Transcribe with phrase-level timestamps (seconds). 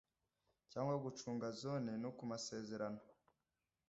[0.71, 3.01] cyangwa gucunga Zone no ku masezerano.